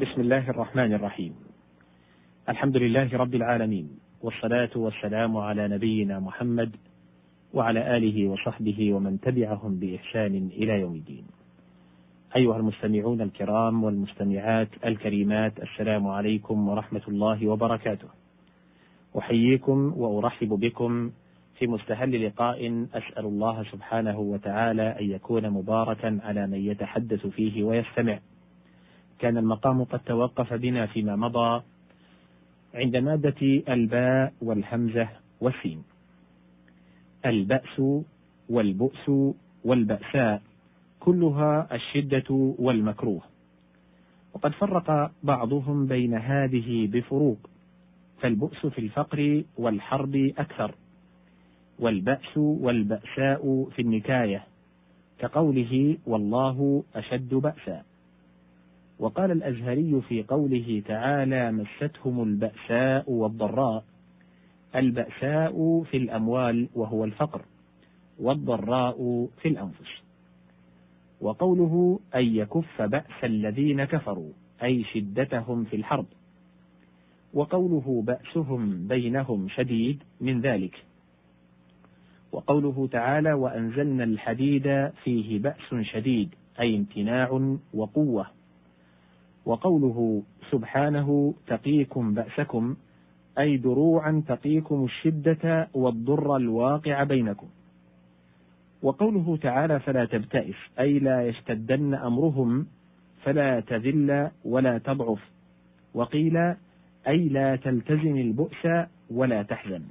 بسم 0.00 0.20
الله 0.20 0.50
الرحمن 0.50 0.92
الرحيم. 0.92 1.34
الحمد 2.48 2.76
لله 2.76 3.16
رب 3.16 3.34
العالمين 3.34 3.98
والصلاة 4.22 4.70
والسلام 4.76 5.36
على 5.36 5.68
نبينا 5.68 6.20
محمد 6.20 6.76
وعلى 7.54 7.96
آله 7.96 8.28
وصحبه 8.28 8.92
ومن 8.92 9.20
تبعهم 9.20 9.78
بإحسان 9.78 10.50
إلى 10.52 10.80
يوم 10.80 10.94
الدين. 10.94 11.24
أيها 12.36 12.56
المستمعون 12.56 13.20
الكرام 13.20 13.84
والمستمعات 13.84 14.68
الكريمات 14.86 15.62
السلام 15.62 16.06
عليكم 16.08 16.68
ورحمة 16.68 17.02
الله 17.08 17.48
وبركاته. 17.48 18.08
أحييكم 19.18 19.92
وأرحب 19.96 20.48
بكم 20.48 21.10
في 21.58 21.66
مستهل 21.66 22.26
لقاء 22.26 22.86
أسأل 22.94 23.24
الله 23.24 23.62
سبحانه 23.62 24.18
وتعالى 24.18 24.96
أن 25.00 25.10
يكون 25.10 25.50
مباركا 25.50 26.18
على 26.22 26.46
من 26.46 26.58
يتحدث 26.58 27.26
فيه 27.26 27.62
ويستمع. 27.64 28.18
كان 29.24 29.36
المقام 29.38 29.84
قد 29.84 29.98
توقف 29.98 30.52
بنا 30.52 30.86
فيما 30.86 31.16
مضى 31.16 31.62
عند 32.74 32.96
مادة 32.96 33.40
الباء 33.68 34.32
والهمزة 34.42 35.08
والسين. 35.40 35.82
البأس 37.26 37.82
والبؤس 38.48 39.10
والبأساء 39.64 40.42
كلها 41.00 41.68
الشدة 41.72 42.54
والمكروه. 42.58 43.22
وقد 44.34 44.52
فرق 44.52 45.10
بعضهم 45.22 45.86
بين 45.86 46.14
هذه 46.14 46.86
بفروق 46.92 47.38
فالبؤس 48.20 48.66
في 48.66 48.78
الفقر 48.78 49.44
والحرب 49.56 50.16
أكثر 50.38 50.74
والبأس 51.78 52.36
والبأساء 52.36 53.68
في 53.76 53.82
النكاية 53.82 54.44
كقوله 55.18 55.96
والله 56.06 56.84
أشد 56.94 57.34
بأسا 57.34 57.82
وقال 58.98 59.30
الأزهري 59.30 60.00
في 60.08 60.22
قوله 60.22 60.82
تعالى 60.86 61.52
مستهم 61.52 62.22
البأساء 62.22 63.10
والضراء. 63.10 63.84
البأساء 64.76 65.82
في 65.82 65.96
الأموال 65.96 66.68
وهو 66.74 67.04
الفقر 67.04 67.42
والضراء 68.20 69.28
في 69.42 69.48
الأنفس. 69.48 70.02
وقوله 71.20 72.00
أن 72.14 72.24
يكف 72.24 72.82
بأس 72.82 73.24
الذين 73.24 73.84
كفروا 73.84 74.32
أي 74.62 74.84
شدتهم 74.84 75.64
في 75.64 75.76
الحرب. 75.76 76.06
وقوله 77.34 78.02
بأسهم 78.06 78.86
بينهم 78.86 79.48
شديد 79.48 80.02
من 80.20 80.40
ذلك. 80.40 80.84
وقوله 82.32 82.88
تعالى 82.92 83.32
وأنزلنا 83.32 84.04
الحديد 84.04 84.90
فيه 85.04 85.38
بأس 85.38 85.74
شديد 85.82 86.34
أي 86.60 86.76
امتناع 86.76 87.56
وقوة. 87.74 88.43
وقوله 89.46 90.22
سبحانه 90.50 91.34
تقيكم 91.46 92.14
بأسكم 92.14 92.76
أي 93.38 93.56
دروعا 93.56 94.22
تقيكم 94.28 94.84
الشدة 94.84 95.68
والضر 95.74 96.36
الواقع 96.36 97.02
بينكم. 97.02 97.46
وقوله 98.82 99.36
تعالى 99.36 99.80
فلا 99.80 100.04
تبتئس 100.04 100.56
أي 100.78 100.98
لا 100.98 101.26
يشتدن 101.26 101.94
أمرهم 101.94 102.66
فلا 103.22 103.60
تذل 103.60 104.30
ولا 104.44 104.78
تضعف. 104.78 105.30
وقيل 105.94 106.36
أي 107.08 107.28
لا 107.28 107.56
تلتزم 107.56 108.16
البؤس 108.16 108.68
ولا 109.10 109.42
تحزن. 109.42 109.82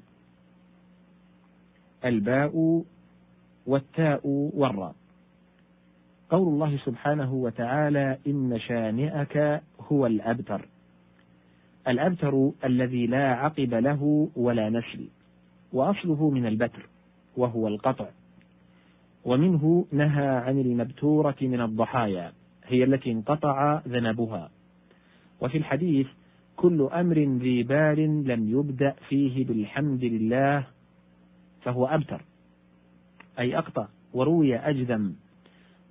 الباء 2.06 2.84
والتاء 3.68 4.22
والراء. 4.56 4.96
قول 6.34 6.48
الله 6.48 6.78
سبحانه 6.78 7.34
وتعالى 7.34 8.18
إن 8.28 8.60
شانئك 8.60 9.62
هو 9.92 10.06
الأبتر. 10.06 10.68
الأبتر 11.88 12.52
الذي 12.66 13.08
لا 13.08 13.34
عقب 13.34 13.74
له 13.74 14.30
ولا 14.36 14.70
نسل 14.70 15.08
وأصله 15.74 16.30
من 16.30 16.46
البتر 16.46 16.90
وهو 17.38 17.68
القطع. 17.68 18.08
ومنه 19.26 19.86
نهى 19.92 20.28
عن 20.28 20.60
المبتورة 20.60 21.36
من 21.42 21.62
الضحايا 21.62 22.32
هي 22.66 22.84
التي 22.84 23.12
انقطع 23.12 23.82
ذنبها. 23.88 24.50
وفي 25.42 25.58
الحديث 25.58 26.08
كل 26.56 26.90
أمر 26.94 27.20
ذي 27.20 27.64
بال 27.64 28.28
لم 28.28 28.60
يبدأ 28.60 28.96
فيه 29.10 29.46
بالحمد 29.46 30.04
لله 30.04 30.68
فهو 31.62 31.86
أبتر. 31.86 32.22
أي 33.40 33.58
أقطع 33.58 33.88
وروي 34.14 34.56
أجذم. 34.58 35.23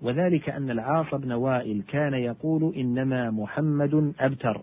وذلك 0.03 0.49
أن 0.49 0.71
العاص 0.71 1.15
بن 1.15 1.33
وائل 1.33 1.83
كان 1.89 2.15
يقول 2.15 2.75
إنما 2.77 3.31
محمد 3.31 4.13
أبتر 4.21 4.63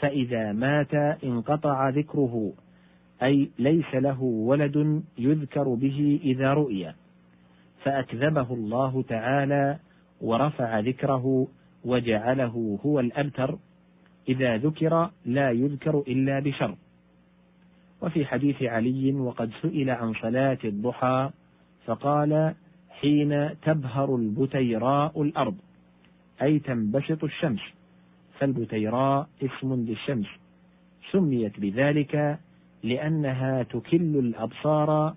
فإذا 0.00 0.52
مات 0.52 0.94
انقطع 1.24 1.88
ذكره 1.88 2.52
أي 3.22 3.50
ليس 3.58 3.94
له 3.94 4.22
ولد 4.22 5.02
يذكر 5.18 5.74
به 5.74 6.20
إذا 6.24 6.54
رؤي. 6.54 6.92
فأكذبه 7.82 8.54
الله 8.54 9.02
تعالى 9.08 9.78
ورفع 10.20 10.78
ذكره 10.78 11.46
وجعله 11.84 12.78
هو 12.86 13.00
الأبتر 13.00 13.58
إذا 14.28 14.56
ذكر 14.56 15.10
لا 15.26 15.50
يذكر 15.50 15.98
إلا 16.08 16.40
بشر. 16.40 16.74
وفي 18.02 18.26
حديث 18.26 18.62
علي 18.62 19.12
وقد 19.12 19.50
سئل 19.62 19.90
عن 19.90 20.14
صلاة 20.14 20.58
الضحى 20.64 21.30
فقال 21.86 22.54
حين 23.04 23.60
تبهر 23.60 24.16
البتيراء 24.16 25.22
الأرض 25.22 25.54
أي 26.42 26.58
تنبسط 26.58 27.24
الشمس. 27.24 27.60
فالبتيراء 28.38 29.28
اسم 29.42 29.74
للشمس. 29.74 30.26
سميت 31.10 31.60
بذلك 31.60 32.38
لأنها 32.82 33.62
تكل 33.62 34.16
الأبصار 34.16 35.14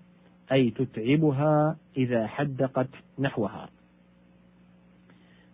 أي 0.52 0.70
تتعبها 0.70 1.78
إذا 1.98 2.28
حدقت 2.28 2.90
نحوها. 3.20 3.70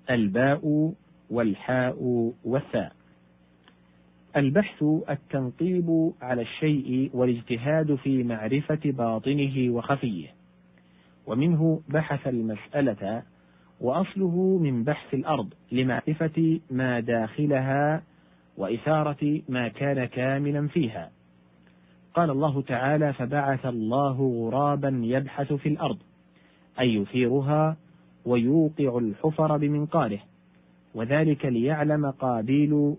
الباء 0.09 0.93
والحاء 1.29 2.31
والثاء. 2.43 2.95
البحث 4.37 4.83
التنقيب 5.09 6.11
على 6.21 6.41
الشيء 6.41 7.09
والاجتهاد 7.13 7.95
في 7.95 8.23
معرفة 8.23 8.79
باطنه 8.85 9.69
وخفيه. 9.69 10.42
ومنه 11.27 11.81
بحث 11.89 12.27
المسألة 12.27 13.23
وأصله 13.81 14.59
من 14.61 14.83
بحث 14.83 15.13
الأرض 15.13 15.53
لمعرفة 15.71 16.59
ما 16.71 16.99
داخلها 16.99 18.03
وإثارة 18.57 19.41
ما 19.49 19.67
كان 19.67 20.05
كاملا 20.05 20.67
فيها. 20.67 21.11
قال 22.13 22.29
الله 22.29 22.61
تعالى 22.61 23.13
فبعث 23.13 23.65
الله 23.65 24.21
غرابا 24.21 25.01
يبحث 25.03 25.53
في 25.53 25.69
الأرض 25.69 25.97
أي 26.79 26.95
يثيرها 26.95 27.77
ويوقع 28.25 28.97
الحفر 28.97 29.57
بمنقاره 29.57 30.19
وذلك 30.95 31.45
ليعلم 31.45 32.11
قابيل 32.11 32.95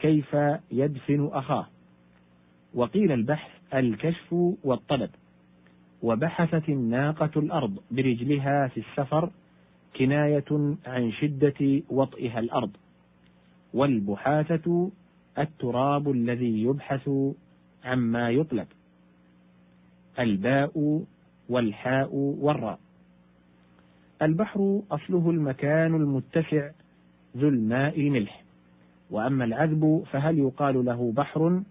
كيف 0.00 0.36
يدفن 0.70 1.30
أخاه. 1.32 1.66
وقيل 2.74 3.12
البحث 3.12 3.50
الكشف 3.74 4.32
والطلب. 4.64 5.10
وبحثت 6.02 6.68
الناقة 6.68 7.30
الأرض 7.36 7.78
برجلها 7.90 8.68
في 8.68 8.80
السفر 8.80 9.30
كناية 9.96 10.76
عن 10.86 11.12
شدة 11.12 11.82
وطئها 11.90 12.38
الأرض 12.38 12.70
والبحاثة 13.74 14.90
التراب 15.38 16.10
الذي 16.10 16.62
يبحث 16.62 17.10
عما 17.84 18.30
يطلب 18.30 18.66
الباء 20.18 21.02
والحاء 21.48 22.14
والراء. 22.14 22.78
البحر 24.22 24.82
أصله 24.90 25.30
المكان 25.30 25.94
المتسع 25.94 26.70
ذو 27.36 27.48
الماء 27.48 28.00
الملح 28.00 28.44
وأما 29.10 29.44
العذب 29.44 30.04
فهل 30.12 30.38
يقال 30.38 30.84
له 30.84 31.12
بحر؟ 31.16 31.62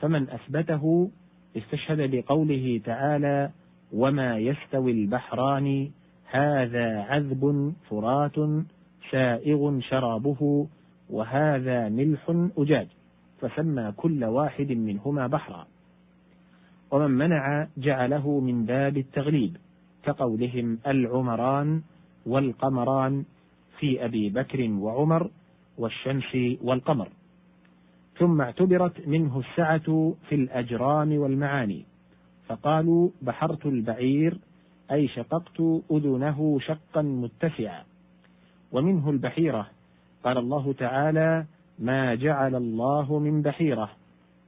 فمن 0.00 0.30
أثبته 0.30 1.10
استشهد 1.56 2.10
بقوله 2.10 2.80
تعالى 2.84 3.50
وما 3.92 4.38
يستوي 4.38 4.92
البحران 4.92 5.90
هذا 6.30 7.00
عذب 7.02 7.74
فرات 7.90 8.34
سائغ 9.10 9.80
شرابه 9.80 10.66
وهذا 11.10 11.88
ملح 11.88 12.48
أجاج 12.58 12.88
فسمى 13.40 13.92
كل 13.96 14.24
واحد 14.24 14.72
منهما 14.72 15.26
بحرا 15.26 15.66
ومن 16.90 17.10
منع 17.10 17.68
جعله 17.76 18.40
من 18.40 18.64
باب 18.64 18.96
التغليب 18.96 19.56
كقولهم 20.02 20.78
العمران 20.86 21.82
والقمران 22.26 23.24
في 23.78 24.04
أبي 24.04 24.28
بكر 24.28 24.70
وعمر 24.70 25.30
والشمس 25.78 26.36
والقمر 26.62 27.08
ثم 28.18 28.40
اعتبرت 28.40 29.08
منه 29.08 29.38
السعة 29.38 30.14
في 30.28 30.34
الأجرام 30.34 31.18
والمعاني 31.18 31.84
فقالوا 32.48 33.10
بحرت 33.22 33.66
البعير 33.66 34.38
أي 34.90 35.08
شققت 35.08 35.60
أذنه 35.90 36.58
شقا 36.60 37.02
متسعا. 37.02 37.82
ومنه 38.72 39.10
البحيرة. 39.10 39.66
قال 40.24 40.38
الله 40.38 40.72
تعالى 40.72 41.46
ما 41.78 42.14
جعل 42.14 42.54
الله 42.54 43.18
من 43.18 43.42
بحيرة. 43.42 43.90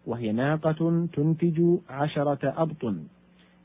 وهي 0.07 0.33
ناقة 0.33 1.09
تنتج 1.13 1.63
عشرة 1.91 2.55
أبطن 2.63 3.05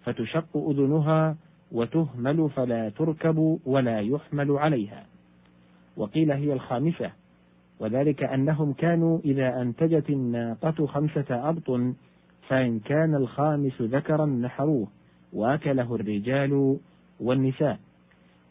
فتشق 0.03 0.57
أذنها 0.57 1.35
وتهمل 1.71 2.49
فلا 2.49 2.89
تركب 2.89 3.59
ولا 3.65 3.99
يحمل 3.99 4.51
عليها. 4.51 5.05
وقيل 5.97 6.31
هي 6.31 6.53
الخامسة. 6.53 7.11
وذلك 7.79 8.23
أنهم 8.23 8.73
كانوا 8.73 9.19
إذا 9.25 9.61
أنتجت 9.61 10.09
الناقة 10.09 10.85
خمسة 10.85 11.49
أبطن 11.49 11.93
فإن 12.47 12.79
كان 12.79 13.15
الخامس 13.15 13.81
ذكرا 13.81 14.25
نحروه 14.25 14.87
وأكله 15.33 15.95
الرجال 15.95 16.77
والنساء. 17.19 17.79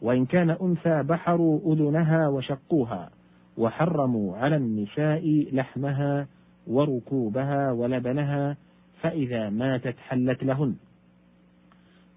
وإن 0.01 0.25
كان 0.25 0.49
أنثى 0.49 1.03
بحروا 1.03 1.73
أذنها 1.73 2.27
وشقوها 2.27 3.09
وحرموا 3.57 4.37
على 4.37 4.55
النساء 4.55 5.47
لحمها 5.53 6.27
وركوبها 6.67 7.71
ولبنها 7.71 8.57
فإذا 9.01 9.49
ماتت 9.49 9.97
حلت 9.97 10.43
لهن. 10.43 10.75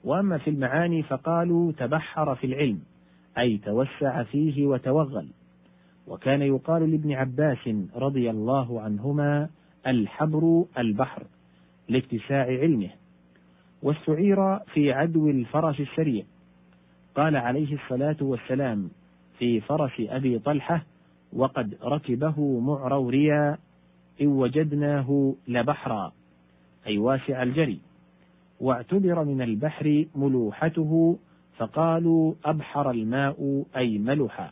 وأما 0.05 0.39
في 0.39 0.51
المعاني 0.51 1.03
فقالوا 1.03 1.73
تبحر 1.73 2.35
في 2.35 2.47
العلم 2.47 2.81
أي 3.39 3.59
توسع 3.59 4.23
فيه 4.23 4.67
وتوغل. 4.67 5.29
وكان 6.07 6.43
يقال 6.43 6.91
لابن 6.91 7.13
عباس 7.13 7.69
رضي 7.97 8.31
الله 8.31 8.81
عنهما 8.81 9.49
الحبر 9.87 10.65
البحر. 10.79 11.23
لاتساع 11.89 12.45
علمه 12.45 12.91
واستعير 13.83 14.59
في 14.59 14.93
عدو 14.93 15.31
الفرس 15.31 15.81
السريع. 15.81 16.25
قال 17.15 17.37
عليه 17.37 17.75
الصلاة 17.75 18.17
والسلام 18.21 18.91
في 19.39 19.61
فرس 19.61 19.93
أبي 20.01 20.39
طلحة 20.39 20.85
وقد 21.33 21.75
ركبه 21.83 22.61
معروريا 22.61 23.59
إن 24.21 24.27
وجدناه 24.27 25.35
لبحرا. 25.49 26.13
أي 26.87 26.99
واسع 26.99 27.43
الجري. 27.43 27.79
واعتبر 28.61 29.25
من 29.25 29.43
البحر 29.43 30.05
ملوحته 30.15 31.19
فقالوا 31.57 32.35
أبحر 32.45 32.91
الماء 32.91 33.65
أي 33.77 33.99
ملحا 33.99 34.51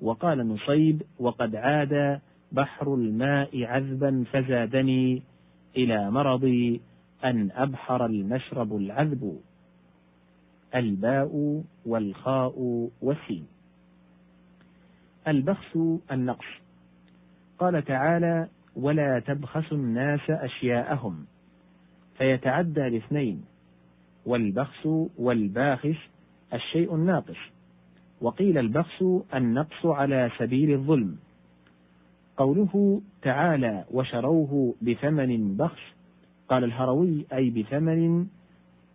وقال 0.00 0.48
نصيب 0.48 1.02
وقد 1.18 1.56
عاد 1.56 2.20
بحر 2.52 2.94
الماء 2.94 3.64
عذبا 3.64 4.24
فزادني. 4.32 5.22
إلى 5.76 6.10
مرضي 6.10 6.80
أن 7.24 7.50
أبحر 7.50 8.06
المشرب 8.06 8.76
العذب. 8.76 9.40
الباء 10.74 11.62
والخاء 11.86 12.88
والسين. 13.02 13.46
البخس 15.28 15.78
النقص. 16.12 16.46
قال 17.58 17.84
تعالى 17.84 18.48
ولا 18.76 19.22
تبخسوا 19.26 19.78
الناس 19.78 20.30
أشياءهم. 20.30 21.26
فيتعدى 22.18 22.86
الاثنين 22.86 23.44
والبخس 24.26 24.86
والباخس 25.18 25.96
الشيء 26.54 26.94
الناقص. 26.94 27.38
وقيل 28.20 28.58
البخس 28.58 29.04
النقص 29.34 29.86
على 29.86 30.30
سبيل 30.38 30.72
الظلم. 30.72 31.18
قوله 32.36 33.02
تعالى 33.22 33.84
وشروه 33.90 34.74
بثمن 34.82 35.56
بخس 35.56 35.82
قال 36.48 36.64
الهروي 36.64 37.26
أي 37.32 37.50
بثمن 37.50 38.26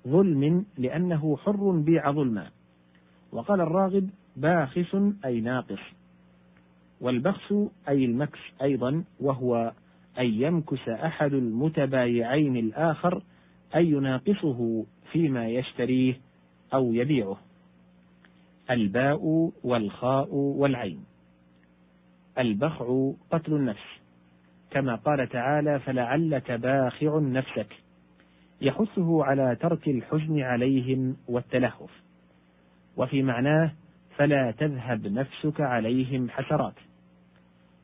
ظلم 0.07 0.65
لأنه 0.77 1.37
حر 1.37 1.71
بيع 1.71 2.11
ظلما. 2.11 2.47
وقال 3.31 3.61
الراغب 3.61 4.09
باخس 4.37 4.97
أي 5.25 5.41
ناقص 5.41 5.79
والبخس 7.01 7.53
أي 7.89 8.05
المكس 8.05 8.39
أيضا 8.61 9.03
وهو 9.19 9.73
أن 10.19 10.25
يمكس 10.25 10.89
أحد 10.89 11.33
المتبايعين 11.33 12.57
الآخر 12.57 13.21
أي 13.75 13.89
يناقصه 13.89 14.85
فيما 15.11 15.49
يشتريه 15.49 16.19
أو 16.73 16.93
يبيعه. 16.93 17.37
الباء 18.71 19.51
والخاء 19.63 20.35
والعين. 20.35 21.10
البخع 22.39 23.11
قتل 23.31 23.53
النفس. 23.53 24.01
كما 24.71 24.95
قال 24.95 25.29
تعالى 25.29 25.79
فلعلك 25.79 26.51
باخع 26.51 27.19
نفسك. 27.19 27.75
يحثه 28.61 29.25
على 29.25 29.55
ترك 29.55 29.87
الحزن 29.87 30.41
عليهم 30.41 31.17
والتلهف. 31.27 32.03
وفي 32.97 33.23
معناه 33.23 33.71
فلا 34.17 34.51
تذهب 34.51 35.07
نفسك 35.07 35.61
عليهم 35.61 36.29
حسرات. 36.29 36.73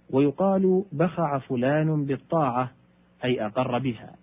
ويقال 0.09 0.83
بخع 0.91 1.37
فلان 1.37 2.05
بالطاعة 2.05 2.71
أي 3.23 3.45
أقر 3.45 3.77
بها. 3.77 4.15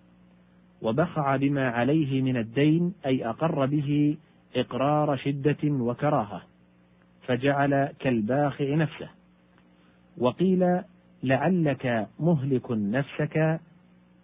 وبخع 0.82 1.36
بما 1.36 1.68
عليه 1.68 2.22
من 2.22 2.36
الدين 2.36 2.94
أي 3.06 3.28
أقر 3.28 3.66
به 3.66 4.16
إقرار 4.56 5.16
شدة 5.16 5.58
وكراهة. 5.64 6.42
فجعل 7.26 7.88
كالباخع 7.98 8.74
نفسه. 8.74 9.08
وقيل 10.18 10.80
لعلك 11.22 12.08
مهلك 12.20 12.70
نفسك 12.70 13.60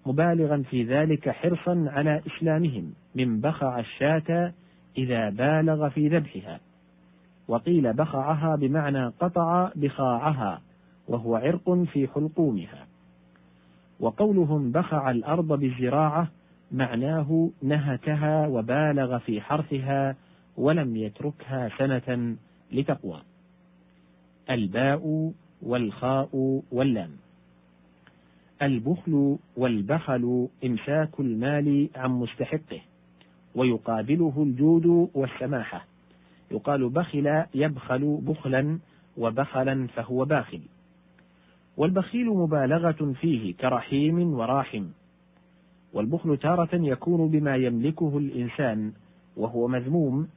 مبالغا 0.07 0.63
في 0.71 0.85
ذلك 0.85 1.29
حرصا 1.29 1.85
على 1.89 2.23
إسلامهم 2.27 2.93
من 3.15 3.41
بخع 3.41 3.79
الشاة 3.79 4.53
إذا 4.99 5.31
بالغ 5.31 5.89
في 5.89 6.09
ذبحها. 6.09 6.61
وقيل 7.49 7.93
بخعها 7.93 8.57
بمعنى 8.57 9.07
قطع 9.07 9.71
بخاعها 9.77 10.61
وهو 11.09 11.37
عرق 11.37 11.71
في 11.71 12.09
حلقومها. 12.09 12.87
وقولهم 14.01 14.73
بخع 14.73 15.11
الأرض 15.11 15.53
بالزراعة 15.53 16.29
معناه 16.73 17.51
نهكها 17.63 18.47
وبالغ 18.47 19.19
في 19.19 19.41
حرثها 19.41 20.17
ولم 20.57 20.97
يتركها 20.97 21.69
سنة 21.79 22.37
لتقوى. 22.73 23.23
الباء 24.51 25.33
والخاء 25.63 26.63
واللام. 26.73 27.11
البخل 28.63 29.39
والبخل 29.57 30.49
إمساك 30.65 31.21
المال 31.21 31.89
عن 31.97 32.11
مستحقه 32.11 32.81
ويقابله 33.55 34.33
الجود 34.37 35.11
والسماحة 35.15 35.85
يقال 36.51 36.89
بخل 36.89 37.45
يبخل 37.55 38.19
بخلا 38.23 38.79
وبخلا 39.19 39.87
فهو 39.87 40.25
باخل. 40.25 40.61
والبخيل 41.77 42.27
مبالغة 42.27 43.13
فيه 43.21 43.55
كرحيم 43.55 44.35
وراحم. 44.35 44.85
والبخل 45.93 46.37
تارة 46.37 46.69
يكون 46.73 47.29
بما 47.29 47.57
يملكه 47.57 48.19
الإنسان 48.19 48.93
وهو 49.37 49.69
مذموم 49.69 50.29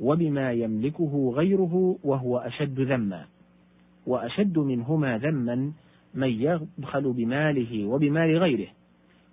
وبما 0.00 0.52
يملكه 0.52 1.32
غيره 1.36 1.96
وهو 2.04 2.38
أشد 2.38 2.80
ذما. 2.80 3.26
وأشد 4.06 4.58
منهما 4.58 5.18
ذما 5.18 5.72
من 6.14 6.28
يبخل 6.28 7.12
بماله 7.12 7.86
وبمال 7.86 8.38
غيره. 8.38 8.68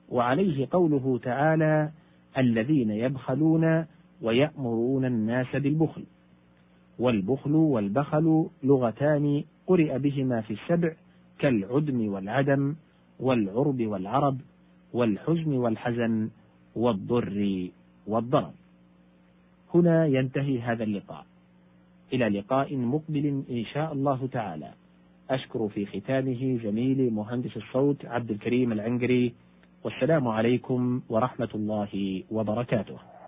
وعليه 0.09 0.67
قوله 0.71 1.19
تعالى 1.23 1.91
الذين 2.37 2.91
يبخلون 2.91 3.85
ويأمرون 4.21 5.05
الناس 5.05 5.55
بالبخل. 5.55 6.03
والبخل 6.99 7.55
والبخل 7.55 8.45
لغتان 8.63 9.43
قرئ 9.67 9.99
بهما 9.99 10.41
في 10.41 10.53
السبع 10.53 10.93
كالعدم 11.39 12.13
والعدم 12.13 12.75
والعرب 13.19 13.81
والعرب 13.81 14.37
والحزن 14.93 15.53
والحزن 15.53 16.29
والضر 16.75 17.69
والضرر. 18.07 18.53
هنا 19.73 20.05
ينتهي 20.05 20.59
هذا 20.59 20.83
اللقاء. 20.83 21.25
إلى 22.13 22.29
لقاء 22.29 22.77
مقبل 22.77 23.43
إن 23.49 23.65
شاء 23.73 23.93
الله 23.93 24.27
تعالى. 24.31 24.71
أشكر 25.29 25.69
في 25.69 25.85
ختامه 25.85 26.59
زميلي 26.63 27.09
مهندس 27.09 27.57
الصوت 27.57 28.05
عبد 28.05 28.31
الكريم 28.31 28.71
العنقري 28.71 29.33
والسلام 29.83 30.27
عليكم 30.27 31.01
ورحمة 31.09 31.49
الله 31.55 32.23
وبركاته. 32.31 33.12